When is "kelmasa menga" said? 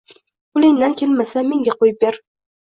1.01-1.77